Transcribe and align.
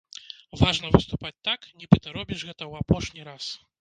Важна 0.61 0.89
выступаць 0.95 1.33
так, 1.49 1.67
нібыта 1.83 2.17
робіш 2.17 2.39
гэта 2.49 2.59
ў 2.71 2.85
апошні 2.85 3.21
раз. 3.29 3.53